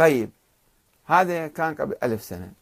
طيب 0.00 0.30
هذا 1.04 1.46
كان 1.46 1.74
قبل 1.74 1.96
ألف 2.02 2.22
سنة. 2.22 2.52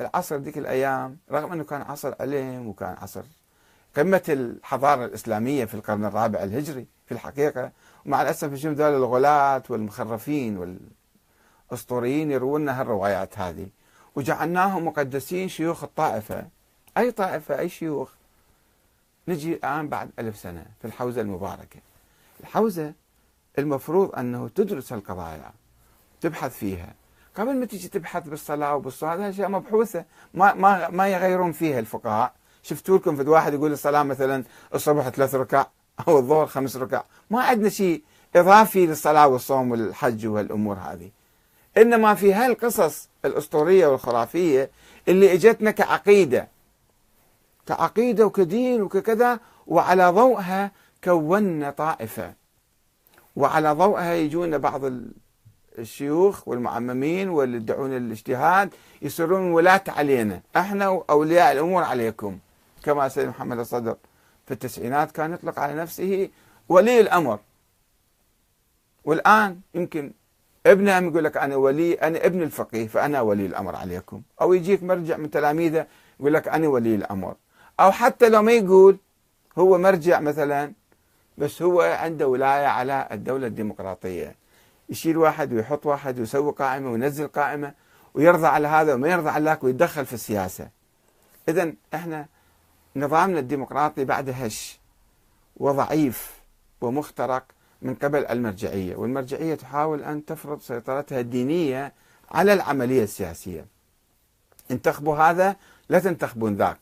العصر 0.00 0.36
ذيك 0.36 0.58
الأيام 0.58 1.18
رغم 1.30 1.52
أنه 1.52 1.64
كان 1.64 1.82
عصر 1.82 2.14
علم 2.20 2.66
وكان 2.66 2.96
عصر 2.98 3.22
قمة 3.96 4.22
الحضارة 4.28 5.04
الإسلامية 5.04 5.64
في 5.64 5.74
القرن 5.74 6.04
الرابع 6.04 6.42
الهجري 6.42 6.86
في 7.06 7.12
الحقيقة 7.12 7.72
ومع 8.06 8.22
الأسف 8.22 8.52
يجون 8.52 8.72
ذول 8.72 8.94
الغلاة 8.94 9.62
والمخرفين 9.68 10.80
والأسطوريين 11.70 12.30
يروون 12.30 12.62
لنا 12.62 12.80
هالروايات 12.80 13.38
هذه. 13.38 13.68
وجعلناهم 14.16 14.86
مقدسين 14.86 15.48
شيوخ 15.48 15.84
الطائفة. 15.84 16.48
أي 16.98 17.10
طائفة 17.10 17.58
أي 17.58 17.68
شيوخ. 17.68 18.10
نجي 19.28 19.52
الآن 19.52 19.88
بعد 19.88 20.10
ألف 20.18 20.36
سنة 20.36 20.66
في 20.80 20.84
الحوزة 20.84 21.20
المباركة. 21.20 21.80
الحوزة 22.40 22.92
المفروض 23.58 24.14
أنه 24.14 24.48
تدرس 24.48 24.92
القضايا. 24.92 25.52
تبحث 26.20 26.58
فيها. 26.58 26.94
قبل 27.36 27.56
ما 27.56 27.66
تيجي 27.66 27.88
تبحث 27.88 28.28
بالصلاة 28.28 28.76
وبالصلاة 28.76 29.14
هذه 29.14 29.28
أشياء 29.28 29.48
مبحوثة. 29.48 30.04
ما 30.34 30.54
ما 30.54 30.88
ما 30.88 31.08
يغيرون 31.08 31.52
فيها 31.52 31.78
الفقهاء. 31.78 32.32
شفتوا 32.62 32.98
لكم 32.98 33.16
في 33.16 33.22
واحد 33.22 33.54
يقول 33.54 33.72
الصلاة 33.72 34.02
مثلا 34.02 34.44
الصبح 34.74 35.08
ثلاث 35.08 35.34
ركع 35.34 35.66
أو 36.08 36.18
الظهر 36.18 36.46
خمس 36.46 36.76
ركع. 36.76 37.02
ما 37.30 37.42
عندنا 37.42 37.68
شيء 37.68 38.02
إضافي 38.36 38.86
للصلاة 38.86 39.28
والصوم 39.28 39.70
والحج 39.70 40.26
والأمور 40.26 40.76
هذه. 40.76 41.10
إنما 41.76 42.14
في 42.14 42.34
هالقصص 42.34 43.08
الأسطورية 43.24 43.86
والخرافية 43.86 44.70
اللي 45.08 45.32
إجتنا 45.32 45.70
كعقيدة. 45.70 46.48
كعقيدة 47.66 48.26
وكدين 48.26 48.82
وككذا 48.82 49.40
وعلى 49.66 50.10
ضوءها 50.10 50.70
كونا 51.04 51.70
طائفة. 51.70 52.34
وعلى 53.36 53.72
ضوءها 53.72 54.14
يجون 54.14 54.58
بعض 54.58 54.84
الشيوخ 55.78 56.48
والمعممين 56.48 57.28
واللي 57.28 57.56
يدعون 57.56 57.96
الاجتهاد 57.96 58.74
يصيرون 59.02 59.52
ولاة 59.52 59.84
علينا. 59.88 60.40
إحنا 60.56 61.02
اولياء 61.10 61.52
الأمور 61.52 61.82
عليكم. 61.82 62.38
كما 62.82 63.08
سيد 63.08 63.28
محمد 63.28 63.58
الصدر 63.58 63.96
في 64.46 64.54
التسعينات 64.54 65.10
كان 65.10 65.32
يطلق 65.32 65.58
على 65.58 65.74
نفسه 65.74 66.28
ولي 66.68 67.00
الأمر. 67.00 67.38
والآن 69.04 69.60
يمكن 69.74 70.12
ابنه 70.66 70.98
يقول 70.98 71.24
لك 71.24 71.36
أنا 71.36 71.56
ولي 71.56 71.94
أنا 71.94 72.26
ابن 72.26 72.42
الفقيه 72.42 72.86
فأنا 72.86 73.20
ولي 73.20 73.46
الأمر 73.46 73.76
عليكم. 73.76 74.22
أو 74.40 74.52
يجيك 74.52 74.82
مرجع 74.82 75.16
من 75.16 75.30
تلاميذه 75.30 75.86
يقول 76.20 76.34
لك 76.34 76.48
أنا 76.48 76.68
ولي 76.68 76.94
الأمر. 76.94 77.34
أو 77.80 77.90
حتى 77.90 78.28
لو 78.28 78.42
ما 78.42 78.52
يقول 78.52 78.96
هو 79.58 79.78
مرجع 79.78 80.20
مثلا 80.20 80.72
بس 81.38 81.62
هو 81.62 81.80
عنده 81.80 82.28
ولاية 82.28 82.66
على 82.66 83.08
الدولة 83.12 83.46
الديمقراطية. 83.46 84.39
يشيل 84.90 85.16
واحد 85.16 85.52
ويحط 85.52 85.86
واحد 85.86 86.18
ويسوي 86.18 86.52
قائمة 86.52 86.90
وينزل 86.90 87.28
قائمة 87.28 87.74
ويرضى 88.14 88.46
على 88.46 88.68
هذا 88.68 88.94
وما 88.94 89.08
يرضى 89.08 89.28
على 89.28 89.44
ذاك 89.44 89.64
ويتدخل 89.64 90.06
في 90.06 90.12
السياسة. 90.12 90.68
اذا 91.48 91.72
إحنا 91.94 92.26
نظامنا 92.96 93.38
الديمقراطي 93.38 94.04
بعد 94.04 94.28
هش 94.28 94.80
وضعيف 95.56 96.40
ومخترق 96.80 97.44
من 97.82 97.94
قبل 97.94 98.26
المرجعية، 98.26 98.96
والمرجعية 98.96 99.54
تحاول 99.54 100.02
أن 100.02 100.24
تفرض 100.24 100.60
سيطرتها 100.60 101.20
الدينية 101.20 101.92
على 102.30 102.52
العملية 102.52 103.02
السياسية. 103.02 103.66
انتخبوا 104.70 105.16
هذا 105.16 105.56
لا 105.88 105.98
تنتخبون 105.98 106.54
ذاك. 106.54 106.78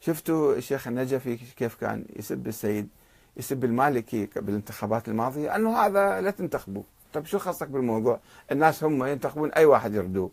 شفتوا 0.00 0.54
الشيخ 0.54 0.86
النجفي 0.86 1.36
كيف 1.36 1.74
كان 1.74 2.04
يسب 2.16 2.48
السيد 2.48 2.88
يسب 3.36 3.64
المالكي 3.64 4.26
بالانتخابات 4.36 5.08
الماضية 5.08 5.56
أنه 5.56 5.76
هذا 5.76 6.20
لا 6.20 6.30
تنتخبوا 6.30 6.82
طيب 7.12 7.26
شو 7.26 7.38
خصك 7.38 7.68
بالموضوع؟ 7.68 8.20
الناس 8.52 8.84
هم 8.84 9.04
ينتخبون 9.04 9.52
أي 9.52 9.64
واحد 9.64 9.94
يردوه. 9.94 10.30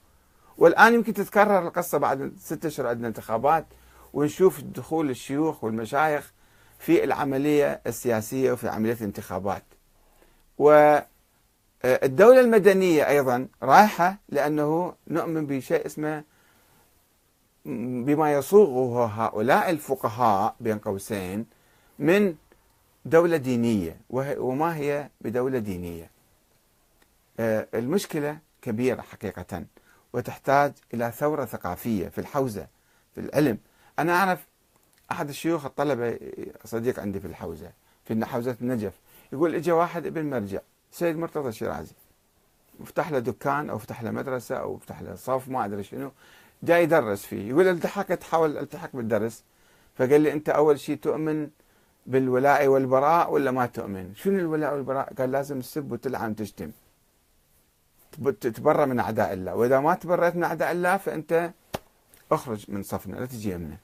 والآن 0.57 0.93
يمكن 0.93 1.13
تتكرر 1.13 1.67
القصة 1.67 1.97
بعد 1.97 2.33
ستة 2.39 2.67
أشهر 2.67 2.87
عندنا 2.87 3.07
انتخابات 3.07 3.65
ونشوف 4.13 4.61
دخول 4.61 5.09
الشيوخ 5.09 5.63
والمشايخ 5.63 6.33
في 6.79 7.03
العملية 7.03 7.81
السياسية 7.87 8.51
وفي 8.51 8.69
عملية 8.69 8.93
الانتخابات. 8.93 9.63
والدولة 10.57 12.39
المدنية 12.39 13.07
أيضا 13.07 13.47
رايحة 13.63 14.17
لأنه 14.29 14.93
نؤمن 15.07 15.47
بشيء 15.47 15.85
اسمه 15.85 16.23
بما 18.05 18.33
يصوغه 18.33 19.05
هؤلاء 19.05 19.69
الفقهاء 19.69 20.55
بين 20.59 20.79
قوسين 20.79 21.45
من 21.99 22.35
دولة 23.09 23.37
دينية 23.37 23.99
وما 24.09 24.75
هي 24.75 25.09
بدولة 25.21 25.59
دينية؟ 25.59 26.11
آه، 27.39 27.67
المشكلة 27.73 28.39
كبيرة 28.61 29.01
حقيقة 29.01 29.65
وتحتاج 30.13 30.73
إلى 30.93 31.11
ثورة 31.11 31.45
ثقافية 31.45 32.07
في 32.07 32.17
الحوزة 32.17 32.67
في 33.15 33.21
العلم 33.21 33.57
أنا 33.99 34.13
أعرف 34.13 34.47
أحد 35.11 35.29
الشيوخ 35.29 35.65
الطلبة 35.65 36.19
صديق 36.65 36.99
عندي 36.99 37.19
في 37.19 37.27
الحوزة 37.27 37.71
في 38.05 38.25
حوزة 38.25 38.57
النجف 38.61 38.93
يقول 39.33 39.55
إجا 39.55 39.73
واحد 39.73 40.05
ابن 40.05 40.29
مرجع 40.29 40.59
سيد 40.91 41.17
مرتضى 41.17 41.49
الشيرازي 41.49 41.93
فتح 42.85 43.11
له 43.11 43.19
دكان 43.19 43.69
أو 43.69 43.77
فتح 43.77 44.03
له 44.03 44.11
مدرسة 44.11 44.55
أو 44.55 44.77
فتح 44.77 45.01
له 45.01 45.15
صف 45.15 45.49
ما 45.49 45.65
أدري 45.65 45.83
شنو. 45.83 46.11
جاي 46.63 46.83
يدرس 46.83 47.25
فيه. 47.25 47.49
يقول 47.49 47.67
التحقت 47.67 48.23
حاول 48.23 48.57
التحق 48.57 48.89
بالدرس. 48.93 49.43
فقال 49.95 50.21
لي 50.21 50.33
أنت 50.33 50.49
أول 50.49 50.79
شيء 50.79 50.97
تؤمن 50.97 51.49
بالولاء 52.07 52.67
والبراء 52.67 53.31
ولا 53.31 53.51
ما 53.51 53.65
تؤمن؟ 53.65 54.15
شنو 54.15 54.39
الولاء 54.39 54.73
والبراء؟ 54.73 55.13
قال 55.13 55.31
لازم 55.31 55.59
تسب 55.59 55.91
وتلعن 55.91 56.31
وتشتم 56.31 56.71
تتبرى 58.41 58.85
من 58.85 58.99
أعداء 58.99 59.33
الله. 59.33 59.55
وإذا 59.55 59.79
ما 59.79 59.95
تبرأت 59.95 60.35
من 60.35 60.43
أعداء 60.43 60.71
الله 60.71 60.97
فأنت 60.97 61.51
أخرج 62.31 62.65
من 62.67 62.83
صفنا 62.83 63.15
لا 63.15 63.25
تجي 63.25 63.51
يمنا 63.51 63.77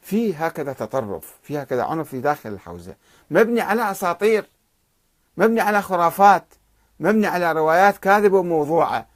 في 0.00 0.34
هكذا 0.34 0.72
تطرف 0.72 1.38
في 1.42 1.58
هكذا 1.62 1.82
عنف 1.82 2.08
في 2.08 2.20
داخل 2.20 2.52
الحوزة. 2.52 2.94
مبني 3.30 3.60
على 3.60 3.90
أساطير 3.90 4.44
مبني 5.36 5.60
على 5.60 5.82
خرافات 5.82 6.44
مبني 7.00 7.26
على 7.26 7.52
روايات 7.52 7.98
كاذبة 7.98 8.38
وموضوعة. 8.38 9.06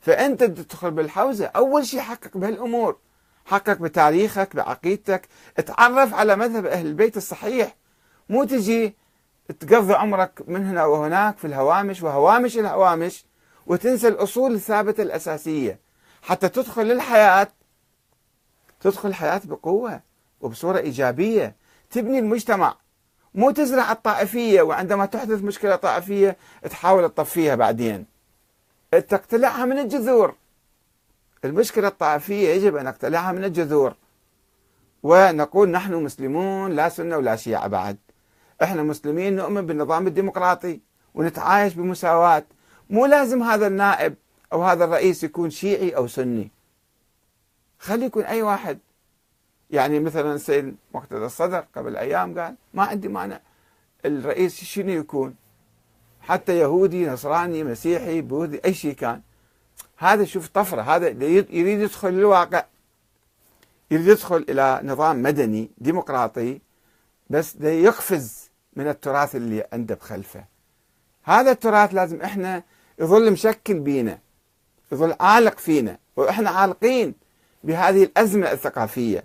فأنت 0.00 0.44
تدخل 0.44 0.90
بالحوزة 0.90 1.46
أول 1.46 1.86
شيء 1.86 2.00
حقق 2.00 2.36
بهالأمور. 2.36 2.96
حقق 3.44 3.78
بتاريخك 3.78 4.56
بعقيدتك. 4.56 5.28
اتعرف 5.58 6.14
على 6.14 6.36
مذهب 6.36 6.66
أهل 6.66 6.86
البيت 6.86 7.16
الصحيح. 7.16 7.76
مو 8.28 8.44
تجي 8.44 8.96
تقضي 9.60 9.94
عمرك 9.94 10.42
من 10.48 10.66
هنا 10.66 10.84
وهناك 10.84 11.38
في 11.38 11.46
الهوامش 11.46 12.02
وهوامش 12.02 12.58
الهوامش 12.58 13.24
وتنسى 13.66 14.08
الأصول 14.08 14.54
الثابتة 14.54 15.02
الأساسية. 15.02 15.78
حتى 16.22 16.48
تدخل 16.48 16.86
للحياة 16.86 17.48
تدخل 18.80 19.08
الحياة 19.08 19.40
بقوة 19.44 20.00
وبصورة 20.40 20.78
إيجابية. 20.78 21.56
تبني 21.90 22.18
المجتمع. 22.18 22.76
مو 23.34 23.50
تزرع 23.50 23.92
الطائفية 23.92 24.62
وعندما 24.62 25.06
تحدث 25.06 25.42
مشكلة 25.42 25.76
طائفية 25.76 26.36
تحاول 26.70 27.08
تطفيها 27.08 27.54
بعدين. 27.54 28.06
تقتلعها 28.90 29.64
من 29.64 29.78
الجذور. 29.78 30.34
المشكلة 31.44 31.88
الطائفية 31.88 32.48
يجب 32.48 32.76
أن 32.76 32.84
نقتلعها 32.84 33.32
من 33.32 33.44
الجذور. 33.44 33.94
ونقول 35.02 35.68
نحن 35.68 35.94
مسلمون 35.94 36.72
لا 36.72 36.88
سنة 36.88 37.16
ولا 37.16 37.36
شيعة 37.36 37.66
بعد. 37.66 37.96
إحنا 38.62 38.82
مسلمين 38.82 39.36
نؤمن 39.36 39.66
بالنظام 39.66 40.06
الديمقراطي 40.06 40.80
ونتعايش 41.14 41.74
بمساواة. 41.74 42.44
مو 42.90 43.06
لازم 43.06 43.42
هذا 43.42 43.66
النائب 43.66 44.14
أو 44.52 44.64
هذا 44.64 44.84
الرئيس 44.84 45.24
يكون 45.24 45.50
شيعي 45.50 45.90
أو 45.90 46.06
سني. 46.06 46.50
خلي 47.78 48.06
يكون 48.06 48.24
أي 48.24 48.42
واحد. 48.42 48.78
يعني 49.70 50.00
مثلا 50.00 50.34
السيد 50.34 50.76
مقتدى 50.94 51.24
الصدر 51.24 51.64
قبل 51.76 51.96
أيام 51.96 52.38
قال 52.38 52.54
ما 52.74 52.82
عندي 52.82 53.08
مانع 53.08 53.40
الرئيس 54.04 54.64
شنو 54.64 54.92
يكون؟ 54.92 55.34
حتى 56.20 56.58
يهودي 56.58 57.06
نصراني 57.06 57.64
مسيحي 57.64 58.20
بوذي 58.20 58.60
أي 58.64 58.74
شيء 58.74 58.94
كان. 58.94 59.20
هذا 59.96 60.24
شوف 60.24 60.48
طفرة 60.48 60.82
هذا 60.82 61.08
يريد 61.08 61.80
يدخل 61.80 62.08
للواقع 62.12 62.64
يريد 63.90 64.06
يدخل 64.08 64.44
إلى 64.48 64.80
نظام 64.84 65.22
مدني 65.22 65.70
ديمقراطي 65.78 66.60
بس 67.30 67.56
ده 67.56 67.68
يقفز 67.70 68.50
من 68.76 68.88
التراث 68.88 69.36
اللي 69.36 69.64
عنده 69.72 69.94
بخلفه. 69.94 70.44
هذا 71.22 71.50
التراث 71.50 71.94
لازم 71.94 72.22
إحنا 72.22 72.62
يظل 72.98 73.32
مشكل 73.32 73.80
بينا 73.80 74.18
يظل 74.92 75.14
عالق 75.20 75.58
فينا 75.58 75.98
وإحنا 76.16 76.50
عالقين 76.50 77.14
بهذه 77.64 78.04
الأزمة 78.04 78.52
الثقافية. 78.52 79.24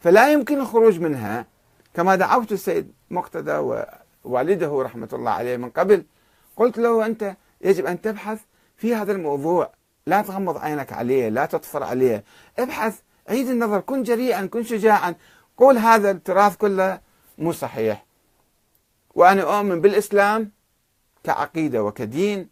فلا 0.00 0.32
يمكن 0.32 0.60
الخروج 0.60 1.00
منها. 1.00 1.46
كما 1.94 2.16
دعوت 2.16 2.52
السيد 2.52 2.92
مقتدى 3.10 3.84
ووالده 4.24 4.82
رحمة 4.82 5.08
الله 5.12 5.30
عليه 5.30 5.56
من 5.56 5.70
قبل 5.70 6.04
قلت 6.56 6.78
له 6.78 7.06
أنت 7.06 7.36
يجب 7.60 7.86
أن 7.86 8.00
تبحث 8.00 8.40
في 8.76 8.94
هذا 8.94 9.12
الموضوع. 9.12 9.77
لا 10.08 10.22
تغمض 10.22 10.58
عينك 10.58 10.92
عليه 10.92 11.28
لا 11.28 11.46
تطفر 11.46 11.82
عليه. 11.82 12.24
ابحث 12.58 13.00
عيد 13.28 13.48
النظر 13.48 13.80
كن 13.80 14.02
جريئا 14.02 14.46
كن 14.46 14.62
شجاعا. 14.62 15.14
قول 15.56 15.78
هذا 15.78 16.10
التراث 16.10 16.56
كله 16.56 17.00
مو 17.38 17.52
صحيح. 17.52 18.04
وأنا 19.14 19.42
أؤمن 19.42 19.80
بالإسلام 19.80 20.50
كعقيدة 21.24 21.84
وكدين 21.84 22.48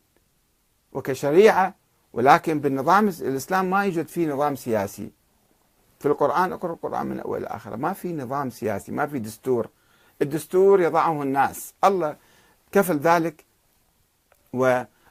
وكشريعة 0.92 1.74
ولكن 2.12 2.60
بالنظام 2.60 3.08
الإسلام 3.08 3.70
ما 3.70 3.84
يوجد 3.84 4.08
فيه 4.08 4.26
نظام 4.28 4.56
سياسي. 4.56 5.10
في 6.00 6.06
القرآن 6.06 6.52
اقرأ 6.52 6.72
القرآن 6.72 7.06
من 7.06 7.20
أول 7.20 7.42
لآخر 7.42 7.76
ما 7.76 7.92
في 7.92 8.12
نظام 8.12 8.50
سياسي 8.50 8.92
ما 8.92 9.06
في 9.06 9.18
دستور. 9.18 9.68
الدستور 10.22 10.80
يضعه 10.80 11.22
الناس. 11.22 11.74
الله 11.84 12.16
كفل 12.72 12.98
ذلك 12.98 13.44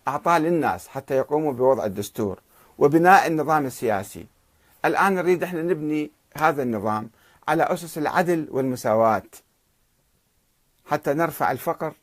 وأعطاه 0.08 0.38
للناس 0.38 0.88
حتى 0.88 1.16
يقوموا 1.16 1.54
بوضع 1.54 1.86
الدستور 1.86 2.40
وبناء 2.78 3.28
النظام 3.28 3.66
السياسي. 3.66 4.28
الآن 4.86 5.16
نريد 5.16 5.44
إحنا 5.44 5.62
نبني 5.62 6.12
هذا 6.38 6.64
النظام 6.64 7.10
على 7.48 7.64
أسس 7.64 7.98
العدل 7.98 8.48
والمساواة 8.52 9.24
حتى 10.86 11.14
نرفع 11.14 11.52
الفقر 11.52 11.94